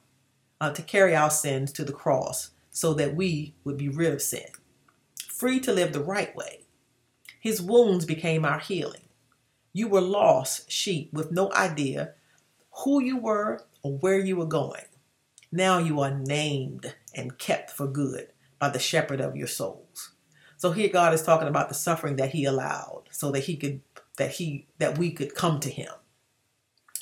uh, 0.59 0.71
to 0.71 0.81
carry 0.81 1.15
our 1.15 1.29
sins 1.29 1.71
to 1.73 1.85
the 1.85 1.93
cross 1.93 2.53
so 2.71 2.95
that 2.95 3.15
we 3.15 3.55
would 3.63 3.77
be 3.77 3.91
rid 3.91 4.15
of 4.15 4.23
sin, 4.23 4.47
free 5.29 5.61
to 5.61 5.73
live 5.73 5.93
the 5.93 6.03
right 6.03 6.35
way. 6.35 6.65
His 7.39 7.61
wounds 7.61 8.07
became 8.07 8.47
our 8.47 8.59
healing. 8.59 9.06
You 9.77 9.89
were 9.89 10.01
lost 10.01 10.73
sheep 10.73 11.13
with 11.13 11.31
no 11.31 11.53
idea 11.53 12.15
who 12.79 13.03
you 13.03 13.19
were 13.19 13.61
or 13.83 13.99
where 13.99 14.19
you 14.19 14.37
were 14.37 14.47
going. 14.47 14.87
Now 15.53 15.77
you 15.77 16.01
are 16.01 16.15
named 16.15 16.95
and 17.15 17.37
kept 17.37 17.73
for 17.73 17.87
good 17.87 18.29
by 18.59 18.71
the 18.71 18.79
shepherd 18.79 19.21
of 19.21 19.37
your 19.37 19.47
souls. 19.47 20.13
So 20.57 20.73
here 20.73 20.89
God 20.89 21.13
is 21.13 21.23
talking 21.23 21.47
about 21.47 21.69
the 21.69 21.75
suffering 21.75 22.17
that 22.17 22.31
he 22.31 22.47
allowed 22.47 23.03
so 23.11 23.31
that 23.33 23.41
he 23.41 23.55
could 23.55 23.83
that 24.17 24.31
he 24.31 24.67
that 24.79 24.97
we 24.97 25.11
could 25.11 25.35
come 25.35 25.61
to 25.61 25.69
him. 25.69 25.93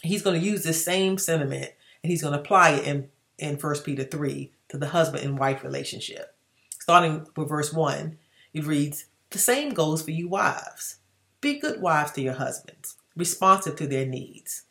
He's 0.02 0.23
going 0.23 0.40
to 0.40 0.45
use 0.45 0.64
this 0.64 0.85
same 0.85 1.16
sentiment 1.16 1.71
and 2.02 2.11
he's 2.11 2.23
going 2.23 2.35
to 2.35 2.40
apply 2.40 2.71
it 2.71 2.88
in 2.88 3.09
in 3.38 3.54
1 3.54 3.75
Peter 3.85 4.02
3 4.02 4.50
to 4.71 4.78
the 4.78 4.88
husband 4.88 5.23
and 5.23 5.38
wife 5.38 5.62
relationship. 5.62 6.37
Starting 6.81 7.25
with 7.37 7.49
verse 7.49 7.73
1, 7.73 8.19
it 8.52 8.66
reads, 8.66 9.07
The 9.31 9.38
same 9.38 9.75
goes 9.75 10.02
for 10.02 10.11
you 10.11 10.26
wives. 10.26 10.97
Be 11.45 11.59
good 11.59 11.83
wives 11.83 12.13
to 12.13 12.23
your 12.23 12.33
husbands, 12.33 12.97
responsive 13.15 13.77
to 13.77 13.87
their 13.87 14.07
needs. 14.07 14.63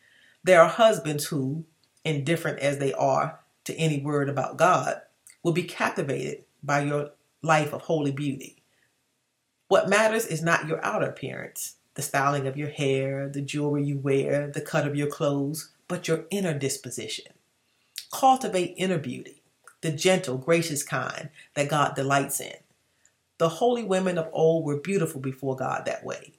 There 0.44 0.60
are 0.60 0.68
husbands 0.68 1.25
who, 1.25 1.65
indifferent 2.03 2.58
as 2.62 2.80
they 2.80 2.92
are 2.94 3.42
to 3.65 3.75
any 3.75 4.01
word 4.01 4.27
about 4.27 4.58
God, 4.58 5.00
will 5.44 5.51
be 5.51 5.62
captivated 5.62 6.46
by 6.63 6.82
your 6.82 7.12
life 7.44 7.74
of 7.74 7.84
holy 7.84 8.12
beauty. 8.12 8.63
What 9.68 9.88
matters 9.88 10.25
is 10.25 10.42
not 10.42 10.68
your 10.68 10.84
outer 10.84 11.06
appearance, 11.06 11.75
the 11.94 12.01
styling 12.01 12.48
of 12.48 12.58
your 12.58 12.70
hair, 12.70 13.30
the 13.30 13.42
jewelry 13.42 13.84
you 13.84 14.00
wear, 14.00 14.48
the 14.48 14.60
cut 14.60 14.88
of 14.88 14.96
your 14.96 15.12
clothes, 15.12 15.70
but 15.88 16.08
your 16.08 16.25
inner 16.32 16.58
disposition. 16.58 17.34
Cultivate 18.12 18.74
inner 18.77 18.98
beauty, 18.98 19.44
the 19.82 19.92
gentle, 19.92 20.39
gracious 20.39 20.82
kind 20.82 21.30
that 21.53 21.70
God 21.70 21.94
delights 21.94 22.42
in. 22.42 22.56
The 23.38 23.50
holy 23.50 23.84
women 23.84 24.18
of 24.18 24.27
old 24.34 24.65
were 24.65 24.77
beautiful 24.77 25.22
before 25.22 25.56
God 25.56 25.86
that 25.86 26.03
way 26.03 26.34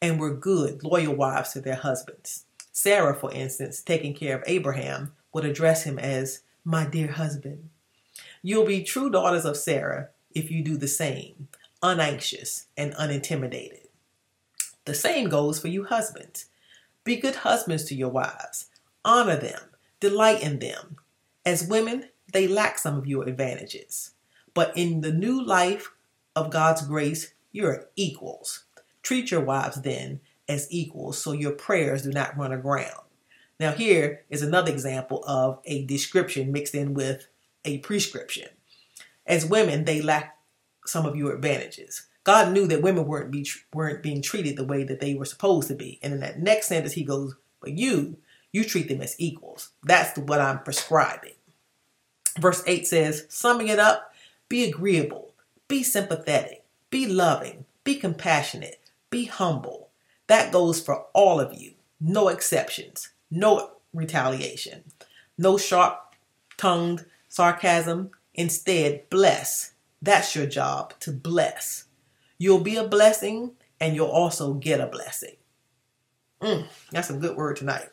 and 0.00 0.18
were 0.18 0.34
good, 0.34 0.82
loyal 0.84 1.14
wives 1.14 1.52
to 1.52 1.60
their 1.60 1.76
husbands. 1.76 2.44
Sarah, 2.72 3.14
for 3.14 3.32
instance, 3.32 3.82
taking 3.82 4.14
care 4.14 4.36
of 4.36 4.44
Abraham, 4.46 5.12
would 5.32 5.44
address 5.44 5.84
him 5.84 5.98
as 5.98 6.42
my 6.64 6.86
dear 6.86 7.12
husband. 7.12 7.70
You'll 8.42 8.66
be 8.66 8.82
true 8.82 9.10
daughters 9.10 9.44
of 9.44 9.56
Sarah 9.56 10.08
if 10.34 10.50
you 10.50 10.62
do 10.62 10.76
the 10.76 10.88
same, 10.88 11.48
unanxious 11.82 12.66
and 12.76 12.94
unintimidated. 12.94 13.88
The 14.84 14.94
same 14.94 15.28
goes 15.28 15.60
for 15.60 15.68
you 15.68 15.84
husbands. 15.84 16.46
Be 17.04 17.16
good 17.16 17.36
husbands 17.36 17.84
to 17.84 17.94
your 17.94 18.10
wives. 18.10 18.66
Honor 19.04 19.36
them 19.36 19.60
Delight 20.00 20.42
in 20.42 20.60
them. 20.60 20.96
As 21.44 21.66
women, 21.66 22.08
they 22.32 22.46
lack 22.46 22.78
some 22.78 22.96
of 22.96 23.06
your 23.06 23.28
advantages. 23.28 24.12
But 24.54 24.72
in 24.76 25.00
the 25.00 25.12
new 25.12 25.44
life 25.44 25.90
of 26.36 26.50
God's 26.50 26.82
grace, 26.82 27.32
you're 27.50 27.86
equals. 27.96 28.64
Treat 29.08 29.30
your 29.30 29.40
wives 29.40 29.80
then 29.80 30.20
as 30.50 30.68
equals 30.68 31.16
so 31.16 31.32
your 31.32 31.52
prayers 31.52 32.02
do 32.02 32.10
not 32.10 32.36
run 32.36 32.52
aground. 32.52 33.06
Now, 33.58 33.72
here 33.72 34.26
is 34.28 34.42
another 34.42 34.70
example 34.70 35.24
of 35.26 35.60
a 35.64 35.86
description 35.86 36.52
mixed 36.52 36.74
in 36.74 36.92
with 36.92 37.26
a 37.64 37.78
prescription. 37.78 38.48
As 39.24 39.46
women, 39.46 39.86
they 39.86 40.02
lack 40.02 40.36
some 40.84 41.06
of 41.06 41.16
your 41.16 41.34
advantages. 41.34 42.06
God 42.22 42.52
knew 42.52 42.66
that 42.66 42.82
women 42.82 43.06
weren't 43.06 43.30
be 43.30 43.48
weren't 43.72 44.02
being 44.02 44.20
treated 44.20 44.58
the 44.58 44.66
way 44.66 44.84
that 44.84 45.00
they 45.00 45.14
were 45.14 45.24
supposed 45.24 45.68
to 45.68 45.74
be. 45.74 45.98
And 46.02 46.12
in 46.12 46.20
that 46.20 46.40
next 46.40 46.66
sentence, 46.66 46.92
he 46.92 47.02
goes, 47.02 47.34
"But 47.62 47.72
you, 47.72 48.18
you 48.52 48.62
treat 48.62 48.88
them 48.88 49.00
as 49.00 49.18
equals. 49.18 49.70
That's 49.84 50.18
what 50.18 50.42
I'm 50.42 50.62
prescribing. 50.62 51.36
Verse 52.38 52.62
8 52.66 52.86
says, 52.86 53.24
summing 53.30 53.68
it 53.68 53.78
up, 53.78 54.12
be 54.50 54.64
agreeable, 54.68 55.32
be 55.66 55.82
sympathetic, 55.82 56.62
be 56.90 57.06
loving, 57.06 57.64
be 57.84 57.94
compassionate, 57.94 58.78
be 59.10 59.24
humble. 59.24 59.90
That 60.26 60.52
goes 60.52 60.80
for 60.80 61.06
all 61.14 61.40
of 61.40 61.54
you. 61.54 61.74
No 62.00 62.28
exceptions, 62.28 63.10
no 63.30 63.72
retaliation, 63.92 64.84
no 65.36 65.58
sharp 65.58 66.14
tongued 66.56 67.06
sarcasm. 67.28 68.10
Instead, 68.34 69.08
bless. 69.10 69.72
That's 70.00 70.36
your 70.36 70.46
job 70.46 70.94
to 71.00 71.10
bless. 71.10 71.84
You'll 72.38 72.60
be 72.60 72.76
a 72.76 72.86
blessing 72.86 73.52
and 73.80 73.94
you'll 73.94 74.06
also 74.06 74.54
get 74.54 74.80
a 74.80 74.86
blessing. 74.86 75.36
Mm, 76.40 76.66
that's 76.92 77.10
a 77.10 77.14
good 77.14 77.36
word 77.36 77.56
tonight. 77.56 77.88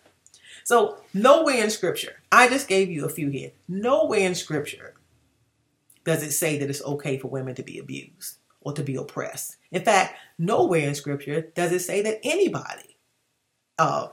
So, 0.64 0.98
nowhere 1.14 1.64
in 1.64 1.70
scripture, 1.70 2.22
I 2.32 2.48
just 2.48 2.68
gave 2.68 2.90
you 2.90 3.06
a 3.06 3.10
few 3.10 3.30
here. 3.30 3.52
Nowhere 3.68 4.20
in 4.20 4.36
scripture 4.36 4.94
does 6.04 6.22
it 6.22 6.32
say 6.32 6.60
that 6.60 6.70
it's 6.70 6.84
okay 6.84 7.18
for 7.18 7.28
women 7.28 7.56
to 7.56 7.64
be 7.64 7.80
abused 7.80 8.38
or 8.66 8.74
to 8.74 8.84
be 8.84 8.96
oppressed. 8.96 9.56
In 9.72 9.84
fact, 9.84 10.18
nowhere 10.38 10.88
in 10.88 10.96
scripture 10.96 11.52
does 11.56 11.72
it 11.72 11.80
say 11.80 12.02
that 12.02 12.20
anybody, 12.24 12.98
uh, 13.78 14.08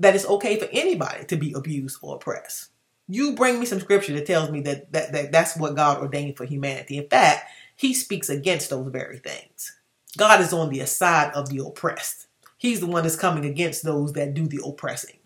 that 0.00 0.14
it's 0.14 0.26
okay 0.26 0.58
for 0.58 0.68
anybody 0.72 1.24
to 1.26 1.36
be 1.36 1.52
abused 1.52 1.98
or 2.02 2.16
oppressed. 2.16 2.70
You 3.08 3.34
bring 3.34 3.60
me 3.60 3.66
some 3.66 3.80
scripture 3.80 4.12
that 4.14 4.26
tells 4.26 4.50
me 4.50 4.60
that, 4.62 4.92
that, 4.92 5.12
that 5.12 5.32
that's 5.32 5.56
what 5.56 5.76
God 5.76 5.98
ordained 5.98 6.36
for 6.36 6.44
humanity. 6.44 6.98
In 6.98 7.08
fact, 7.08 7.50
he 7.76 7.94
speaks 7.94 8.28
against 8.28 8.70
those 8.70 8.90
very 8.90 9.18
things. 9.18 9.76
God 10.16 10.40
is 10.40 10.52
on 10.52 10.70
the 10.70 10.84
side 10.86 11.32
of 11.34 11.48
the 11.48 11.64
oppressed. 11.64 12.26
He's 12.56 12.80
the 12.80 12.86
one 12.86 13.02
that's 13.02 13.16
coming 13.16 13.44
against 13.44 13.84
those 13.84 14.12
that 14.14 14.34
do 14.34 14.46
the 14.46 14.62
oppressing. 14.64 15.18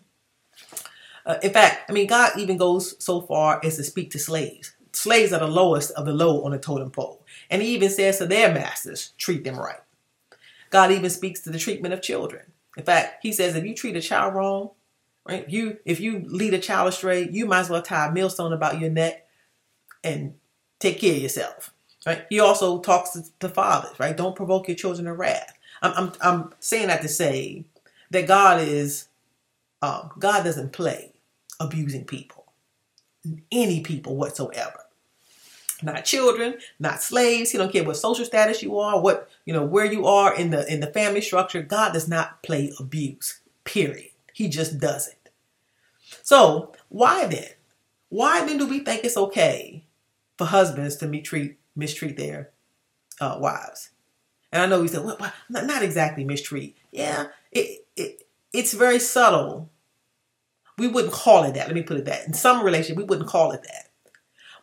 Uh, 1.25 1.37
in 1.41 1.51
fact, 1.51 1.89
I 1.89 1.93
mean, 1.93 2.07
God 2.07 2.31
even 2.37 2.57
goes 2.57 3.03
so 3.03 3.21
far 3.21 3.61
as 3.63 3.77
to 3.77 3.83
speak 3.83 4.11
to 4.11 4.19
slaves. 4.19 4.73
Slaves 4.99 5.31
are 5.31 5.39
the 5.39 5.47
lowest 5.47 5.91
of 5.91 6.05
the 6.05 6.11
low 6.11 6.43
on 6.43 6.51
the 6.51 6.59
totem 6.59 6.91
pole. 6.91 7.25
And 7.49 7.61
he 7.61 7.69
even 7.69 7.89
says 7.89 8.17
to 8.17 8.25
their 8.25 8.53
masters, 8.53 9.13
treat 9.17 9.45
them 9.45 9.57
right. 9.57 9.79
God 10.71 10.91
even 10.91 11.09
speaks 11.09 11.39
to 11.41 11.49
the 11.49 11.57
treatment 11.57 11.93
of 11.93 12.01
children. 12.01 12.43
In 12.75 12.83
fact, 12.83 13.23
he 13.23 13.31
says 13.31 13.55
if 13.55 13.63
you 13.63 13.73
treat 13.73 13.95
a 13.95 14.01
child 14.01 14.35
wrong, 14.35 14.71
right, 15.25 15.49
you 15.49 15.77
if 15.85 16.01
you 16.01 16.25
lead 16.27 16.53
a 16.53 16.59
child 16.59 16.89
astray, 16.89 17.29
you 17.31 17.45
might 17.45 17.61
as 17.61 17.69
well 17.69 17.81
tie 17.81 18.07
a 18.07 18.11
millstone 18.11 18.51
about 18.51 18.81
your 18.81 18.89
neck 18.89 19.25
and 20.03 20.33
take 20.79 20.99
care 20.99 21.15
of 21.15 21.21
yourself. 21.21 21.73
Right? 22.05 22.25
He 22.29 22.41
also 22.41 22.81
talks 22.81 23.11
to, 23.11 23.23
to 23.39 23.47
fathers, 23.47 23.97
right? 23.99 24.17
Don't 24.17 24.35
provoke 24.35 24.67
your 24.67 24.75
children 24.75 25.05
to 25.05 25.13
wrath. 25.13 25.57
I'm, 25.81 25.93
I'm, 25.95 26.11
I'm 26.21 26.53
saying 26.59 26.87
that 26.87 27.03
to 27.03 27.07
say 27.07 27.63
that 28.11 28.27
God 28.27 28.59
is, 28.59 29.07
um, 29.81 30.09
God 30.19 30.43
doesn't 30.43 30.73
play 30.73 31.13
abusing 31.57 32.03
people, 32.03 32.51
any 33.49 33.79
people 33.79 34.17
whatsoever. 34.17 34.81
Not 35.81 36.05
children, 36.05 36.55
not 36.79 37.01
slaves. 37.01 37.51
He 37.51 37.57
don't 37.57 37.71
care 37.71 37.83
what 37.83 37.97
social 37.97 38.25
status 38.25 38.61
you 38.63 38.77
are, 38.79 38.99
what 38.99 39.29
you 39.45 39.53
know, 39.53 39.63
where 39.63 39.85
you 39.85 40.05
are 40.05 40.35
in 40.35 40.49
the 40.49 40.71
in 40.71 40.79
the 40.79 40.87
family 40.91 41.21
structure. 41.21 41.61
God 41.61 41.93
does 41.93 42.07
not 42.07 42.43
play 42.43 42.71
abuse. 42.79 43.39
Period. 43.63 44.11
He 44.33 44.47
just 44.47 44.79
doesn't. 44.79 45.15
So 46.23 46.73
why 46.89 47.27
then? 47.27 47.49
Why 48.09 48.45
then 48.45 48.57
do 48.57 48.67
we 48.67 48.79
think 48.79 49.03
it's 49.03 49.17
okay 49.17 49.85
for 50.37 50.45
husbands 50.45 50.95
to 50.97 51.07
mistreat 51.07 51.57
mistreat 51.75 52.17
their 52.17 52.51
uh, 53.21 53.37
wives? 53.39 53.91
And 54.51 54.63
I 54.63 54.65
know 54.65 54.81
we 54.81 54.87
said, 54.87 55.03
well, 55.03 55.17
well, 55.19 55.33
not, 55.49 55.65
not 55.65 55.83
exactly 55.83 56.23
mistreat. 56.23 56.75
Yeah, 56.91 57.27
it, 57.51 57.85
it 57.95 58.27
it's 58.51 58.73
very 58.73 58.99
subtle. 58.99 59.69
We 60.77 60.87
wouldn't 60.87 61.13
call 61.13 61.43
it 61.43 61.53
that. 61.55 61.67
Let 61.67 61.75
me 61.75 61.83
put 61.83 61.97
it 61.97 62.05
that. 62.05 62.25
In 62.25 62.33
some 62.33 62.63
relationship, 62.63 62.97
we 62.97 63.03
wouldn't 63.03 63.27
call 63.27 63.51
it 63.51 63.63
that. 63.63 63.88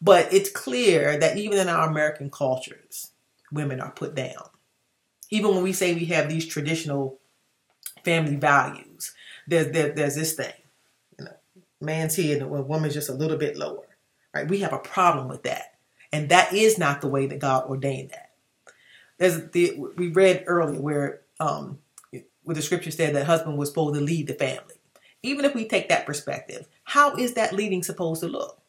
But 0.07 0.33
it's 0.33 0.51
clear 0.51 1.19
that 1.19 1.37
even 1.37 1.59
in 1.59 1.69
our 1.69 1.89
American 1.89 2.31
cultures, 2.31 3.11
women 3.51 3.81
are 3.81 3.91
put 3.91 4.15
down. 4.15 4.51
Even 5.31 5.53
when 5.53 5.65
we 5.65 5.73
say 5.73 5.95
we 5.95 6.05
have 6.05 6.29
these 6.29 6.47
traditional 6.47 7.19
family 8.05 8.37
values, 8.37 9.13
there's 9.49 9.73
there, 9.73 9.91
there's 9.91 10.15
this 10.15 10.35
thing. 10.35 10.53
You 11.19 11.25
know, 11.25 11.33
man's 11.81 12.15
here 12.15 12.41
and 12.41 12.49
woman's 12.69 12.95
just 12.95 13.09
a 13.09 13.15
little 13.15 13.37
bit 13.37 13.57
lower. 13.57 13.89
Right? 14.33 14.47
We 14.47 14.59
have 14.59 14.73
a 14.73 14.79
problem 14.79 15.27
with 15.27 15.43
that. 15.43 15.75
And 16.13 16.29
that 16.29 16.53
is 16.53 16.79
not 16.79 17.01
the 17.01 17.09
way 17.09 17.27
that 17.27 17.41
God 17.41 17.69
ordained 17.69 18.11
that. 18.11 18.31
There's 19.19 19.51
the 19.51 19.77
we 19.97 20.07
read 20.07 20.45
earlier 20.47 20.81
where 20.81 21.23
um 21.41 21.81
where 22.45 22.55
the 22.55 22.63
scripture 22.63 22.93
said 22.93 23.17
that 23.17 23.27
husband 23.27 23.59
was 23.59 23.71
supposed 23.71 23.97
to 23.97 24.01
lead 24.01 24.29
the 24.29 24.35
family. 24.35 24.77
Even 25.25 25.45
if 25.45 25.53
we 25.53 25.67
take 25.67 25.89
that 25.89 26.07
perspective, 26.07 26.69
how 26.85 27.17
is 27.17 27.35
that 27.35 27.53
leading 27.53 27.83
supposed 27.83 28.21
to 28.21 28.29
look? 28.29 28.63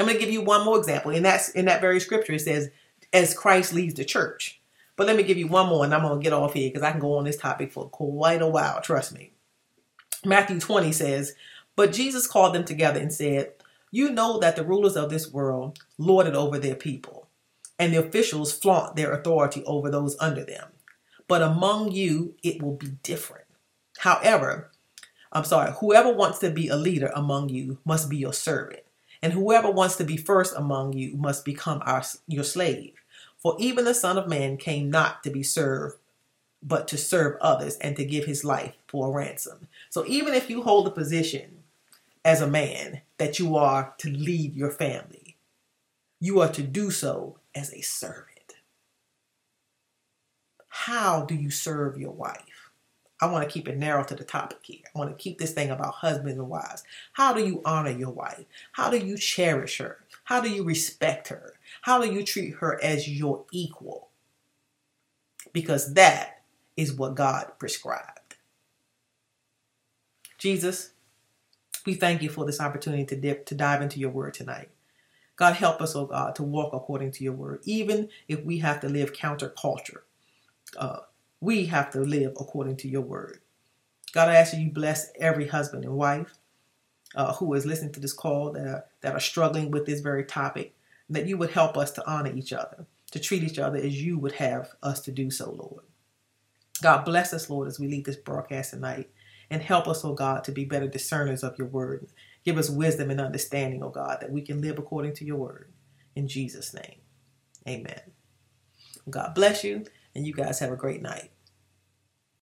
I'm 0.00 0.06
going 0.06 0.18
to 0.18 0.24
give 0.24 0.32
you 0.32 0.40
one 0.40 0.64
more 0.64 0.78
example. 0.78 1.10
And 1.10 1.22
that's 1.22 1.50
in 1.50 1.66
that 1.66 1.82
very 1.82 2.00
scripture. 2.00 2.32
It 2.32 2.40
says, 2.40 2.70
as 3.12 3.34
Christ 3.34 3.74
leads 3.74 3.94
the 3.94 4.04
church. 4.04 4.58
But 4.96 5.06
let 5.06 5.16
me 5.16 5.22
give 5.22 5.36
you 5.36 5.46
one 5.46 5.68
more 5.68 5.84
and 5.84 5.94
I'm 5.94 6.00
going 6.02 6.18
to 6.18 6.22
get 6.22 6.32
off 6.32 6.54
here 6.54 6.70
because 6.70 6.82
I 6.82 6.90
can 6.90 7.00
go 7.00 7.18
on 7.18 7.24
this 7.24 7.36
topic 7.36 7.70
for 7.70 7.88
quite 7.90 8.40
a 8.40 8.48
while. 8.48 8.80
Trust 8.80 9.14
me. 9.14 9.32
Matthew 10.24 10.58
20 10.58 10.90
says, 10.92 11.34
But 11.76 11.92
Jesus 11.92 12.26
called 12.26 12.54
them 12.54 12.64
together 12.64 12.98
and 12.98 13.12
said, 13.12 13.52
You 13.90 14.10
know 14.10 14.38
that 14.38 14.56
the 14.56 14.64
rulers 14.64 14.96
of 14.96 15.10
this 15.10 15.30
world 15.30 15.78
lord 15.98 16.26
it 16.26 16.34
over 16.34 16.58
their 16.58 16.74
people, 16.74 17.28
and 17.78 17.92
the 17.92 17.98
officials 17.98 18.52
flaunt 18.52 18.96
their 18.96 19.12
authority 19.12 19.62
over 19.64 19.90
those 19.90 20.16
under 20.20 20.44
them. 20.44 20.68
But 21.28 21.42
among 21.42 21.92
you, 21.92 22.34
it 22.42 22.62
will 22.62 22.74
be 22.74 22.88
different. 23.02 23.46
However, 23.98 24.70
I'm 25.32 25.44
sorry, 25.44 25.72
whoever 25.80 26.12
wants 26.12 26.38
to 26.40 26.50
be 26.50 26.68
a 26.68 26.76
leader 26.76 27.10
among 27.14 27.48
you 27.48 27.78
must 27.86 28.10
be 28.10 28.18
your 28.18 28.34
servant 28.34 28.80
and 29.22 29.32
whoever 29.32 29.70
wants 29.70 29.96
to 29.96 30.04
be 30.04 30.16
first 30.16 30.54
among 30.56 30.94
you 30.94 31.16
must 31.16 31.44
become 31.44 31.82
our, 31.84 32.02
your 32.26 32.44
slave. 32.44 32.94
For 33.38 33.56
even 33.58 33.84
the 33.84 33.94
Son 33.94 34.18
of 34.18 34.28
Man 34.28 34.56
came 34.56 34.90
not 34.90 35.22
to 35.24 35.30
be 35.30 35.42
served, 35.42 35.96
but 36.62 36.88
to 36.88 36.98
serve 36.98 37.38
others 37.40 37.76
and 37.78 37.96
to 37.96 38.04
give 38.04 38.24
his 38.24 38.44
life 38.44 38.74
for 38.86 39.08
a 39.08 39.10
ransom. 39.10 39.68
So 39.88 40.04
even 40.06 40.34
if 40.34 40.50
you 40.50 40.62
hold 40.62 40.86
a 40.86 40.90
position 40.90 41.62
as 42.24 42.40
a 42.40 42.46
man 42.46 43.00
that 43.18 43.38
you 43.38 43.56
are 43.56 43.94
to 43.98 44.10
lead 44.10 44.54
your 44.54 44.70
family, 44.70 45.36
you 46.20 46.40
are 46.40 46.52
to 46.52 46.62
do 46.62 46.90
so 46.90 47.38
as 47.54 47.72
a 47.72 47.80
servant. 47.80 48.26
How 50.68 51.24
do 51.24 51.34
you 51.34 51.50
serve 51.50 51.98
your 51.98 52.12
wife? 52.12 52.44
I 53.20 53.26
want 53.26 53.46
to 53.46 53.52
keep 53.52 53.68
it 53.68 53.76
narrow 53.76 54.02
to 54.04 54.14
the 54.14 54.24
topic 54.24 54.58
here. 54.62 54.80
I 54.94 54.98
want 54.98 55.10
to 55.10 55.22
keep 55.22 55.38
this 55.38 55.52
thing 55.52 55.70
about 55.70 55.94
husbands 55.94 56.38
and 56.38 56.48
wives. 56.48 56.82
How 57.12 57.34
do 57.34 57.44
you 57.44 57.60
honor 57.64 57.90
your 57.90 58.10
wife? 58.10 58.44
How 58.72 58.90
do 58.90 58.98
you 58.98 59.18
cherish 59.18 59.78
her? 59.78 59.98
How 60.24 60.40
do 60.40 60.48
you 60.48 60.64
respect 60.64 61.28
her? 61.28 61.54
How 61.82 62.00
do 62.00 62.10
you 62.10 62.24
treat 62.24 62.54
her 62.56 62.82
as 62.82 63.08
your 63.08 63.44
equal? 63.52 64.08
Because 65.52 65.94
that 65.94 66.42
is 66.76 66.92
what 66.92 67.14
God 67.14 67.52
prescribed. 67.58 68.36
Jesus, 70.38 70.92
we 71.84 71.94
thank 71.94 72.22
you 72.22 72.30
for 72.30 72.46
this 72.46 72.60
opportunity 72.60 73.04
to 73.04 73.16
dip, 73.16 73.44
to 73.46 73.54
dive 73.54 73.82
into 73.82 73.98
your 74.00 74.10
word 74.10 74.32
tonight. 74.32 74.70
God, 75.36 75.56
help 75.56 75.80
us, 75.80 75.96
oh 75.96 76.06
God, 76.06 76.34
to 76.36 76.42
walk 76.42 76.72
according 76.72 77.12
to 77.12 77.24
your 77.24 77.32
word, 77.32 77.60
even 77.64 78.08
if 78.28 78.44
we 78.44 78.58
have 78.58 78.80
to 78.80 78.88
live 78.88 79.12
counterculture. 79.12 80.02
Uh, 80.76 81.00
we 81.40 81.66
have 81.66 81.90
to 81.90 82.00
live 82.00 82.32
according 82.38 82.76
to 82.78 82.88
your 82.88 83.02
word. 83.02 83.40
God, 84.12 84.28
I 84.28 84.36
ask 84.36 84.52
you, 84.52 84.60
you 84.60 84.70
bless 84.70 85.10
every 85.18 85.46
husband 85.46 85.84
and 85.84 85.94
wife 85.94 86.34
uh, 87.14 87.32
who 87.34 87.52
is 87.54 87.66
listening 87.66 87.92
to 87.92 88.00
this 88.00 88.12
call 88.12 88.52
that 88.52 88.66
are, 88.66 88.84
that 89.00 89.14
are 89.14 89.20
struggling 89.20 89.70
with 89.70 89.86
this 89.86 90.00
very 90.00 90.24
topic, 90.24 90.74
that 91.08 91.26
you 91.26 91.36
would 91.38 91.50
help 91.50 91.76
us 91.76 91.90
to 91.92 92.06
honor 92.08 92.32
each 92.34 92.52
other, 92.52 92.86
to 93.10 93.18
treat 93.18 93.42
each 93.42 93.58
other 93.58 93.78
as 93.78 94.02
you 94.02 94.18
would 94.18 94.32
have 94.32 94.70
us 94.82 95.00
to 95.00 95.12
do 95.12 95.30
so, 95.30 95.50
Lord. 95.50 95.84
God, 96.82 97.04
bless 97.04 97.32
us, 97.32 97.50
Lord, 97.50 97.68
as 97.68 97.78
we 97.78 97.88
leave 97.88 98.04
this 98.04 98.16
broadcast 98.16 98.70
tonight, 98.70 99.10
and 99.50 99.62
help 99.62 99.88
us, 99.88 100.04
oh 100.04 100.14
God, 100.14 100.44
to 100.44 100.52
be 100.52 100.64
better 100.64 100.86
discerners 100.86 101.42
of 101.42 101.58
your 101.58 101.66
word. 101.66 102.06
Give 102.44 102.56
us 102.56 102.70
wisdom 102.70 103.10
and 103.10 103.20
understanding, 103.20 103.82
oh 103.82 103.90
God, 103.90 104.18
that 104.20 104.30
we 104.30 104.42
can 104.42 104.60
live 104.60 104.78
according 104.78 105.14
to 105.14 105.24
your 105.24 105.36
word. 105.36 105.72
In 106.14 106.28
Jesus' 106.28 106.72
name, 106.72 107.00
amen. 107.66 108.00
God 109.08 109.34
bless 109.34 109.64
you 109.64 109.84
and 110.14 110.26
you 110.26 110.32
guys 110.32 110.58
have 110.60 110.72
a 110.72 110.76
great 110.76 111.02
night. 111.02 111.30